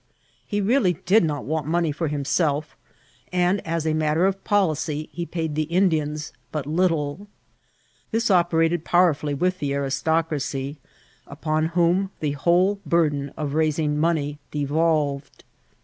He 0.47 0.61
really 0.61 0.93
did 1.05 1.23
not 1.23 1.45
want 1.45 1.67
money 1.67 1.91
for 1.91 2.07
himself, 2.07 2.75
and 3.31 3.61
as 3.67 3.85
a 3.85 3.93
matter 3.93 4.25
of 4.25 4.43
policy 4.43 5.09
he 5.11 5.27
paid 5.27 5.53
the 5.53 5.69
Indians 5.69 6.33
but 6.51 6.65
little* 6.65 7.27
This 8.09 8.31
operated 8.31 8.83
powerfully 8.83 9.35
with 9.35 9.59
the 9.59 9.75
aristocracy, 9.75 10.79
upon 11.27 11.67
whom 11.77 12.09
the 12.19 12.31
whole 12.31 12.79
burden 12.83 13.31
of 13.37 13.53
raising 13.53 13.95
money 13.95 14.39
devolyed. 14.49 15.43